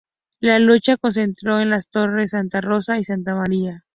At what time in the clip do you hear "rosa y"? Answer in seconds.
2.59-3.03